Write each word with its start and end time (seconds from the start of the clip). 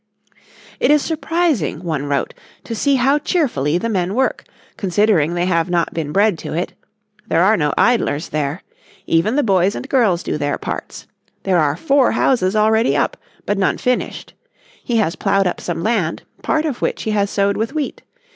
"It 0.79 0.89
is 0.89 1.03
surprising," 1.03 1.83
one 1.83 2.05
wrote, 2.07 2.33
"to 2.63 2.73
see 2.73 2.95
how 2.95 3.19
cheerfully 3.19 3.77
the 3.77 3.87
men 3.87 4.15
work, 4.15 4.45
considering 4.75 5.35
they 5.35 5.45
have 5.45 5.69
not 5.69 5.93
been 5.93 6.11
bred 6.11 6.39
to 6.39 6.53
it. 6.55 6.73
There 7.27 7.43
are 7.43 7.55
no 7.55 7.71
idlers 7.77 8.29
there. 8.29 8.63
Even 9.05 9.35
the 9.35 9.43
boys 9.43 9.75
and 9.75 9.87
girls 9.87 10.23
do 10.23 10.39
their 10.39 10.57
parts. 10.57 11.05
There 11.43 11.59
are 11.59 11.75
four 11.77 12.13
houses 12.13 12.55
already 12.55 12.97
up, 12.97 13.15
but 13.45 13.59
none 13.59 13.77
finished.... 13.77 14.33
He 14.83 14.97
has 14.97 15.15
ploughed 15.15 15.45
up 15.45 15.61
some 15.61 15.83
land, 15.83 16.23
part 16.41 16.65
of 16.65 16.81
which 16.81 17.03
he 17.03 17.11
has 17.11 17.29
sowed 17.29 17.55
with 17.55 17.73
wheat. 17.75 18.01